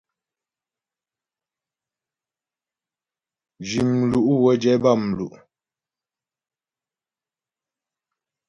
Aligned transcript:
Zhi 3.67 3.81
mlu' 3.97 4.25
wə́ 4.43 4.53
jɛ 4.61 4.73
bâmlu'. 4.83 5.35